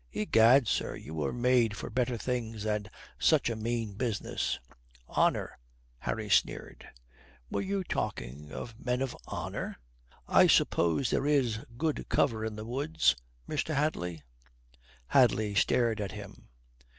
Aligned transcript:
Egad, 0.13 0.67
sir, 0.67 0.95
you 0.95 1.13
were 1.13 1.31
made 1.31 1.77
for 1.77 1.91
better 1.91 2.17
things 2.17 2.63
than 2.63 2.89
such 3.19 3.51
a 3.51 3.55
mean 3.55 3.93
business." 3.93 4.57
"Honour!" 5.07 5.59
Harry 5.99 6.27
sneered. 6.27 6.89
"Were 7.51 7.61
you 7.61 7.83
talking 7.83 8.51
of 8.51 8.83
men 8.83 9.03
of 9.03 9.15
honour? 9.27 9.77
I 10.27 10.47
suppose 10.47 11.11
there 11.11 11.27
is 11.27 11.59
good 11.77 12.09
cover 12.09 12.43
in 12.43 12.55
the 12.55 12.65
woods, 12.65 13.15
Mr. 13.47 13.75
Hadley." 13.75 14.23
Hadley 15.09 15.53
stared 15.53 16.01
at 16.01 16.13
him. 16.13 16.49